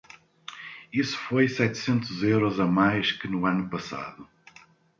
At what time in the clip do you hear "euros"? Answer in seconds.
2.23-2.59